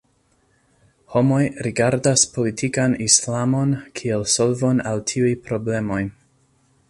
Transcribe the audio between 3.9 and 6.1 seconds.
kiel solvon al tiuj problemoj.